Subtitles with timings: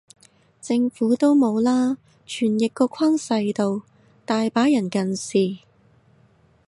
[0.59, 1.95] 政府都冇啦，
[2.25, 3.83] 傳譯個框細到，
[4.25, 5.59] 大把人近視